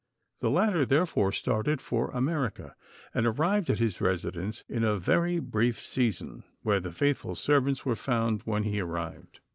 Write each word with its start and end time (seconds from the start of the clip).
The 0.39 0.49
latter, 0.49 0.83
therefore, 0.83 1.31
started 1.31 1.79
for 1.79 2.09
America, 2.09 2.75
and 3.13 3.27
arrived 3.27 3.69
at 3.69 3.77
his 3.77 4.01
residence 4.01 4.63
in 4.67 4.83
a 4.83 4.97
very 4.97 5.37
brief 5.37 5.79
season, 5.79 6.43
where 6.63 6.79
the 6.79 6.91
faithful 6.91 7.35
servants 7.35 7.85
were 7.85 7.95
found 7.95 8.41
when 8.45 8.63
he 8.63 8.79
arrived. 8.79 9.41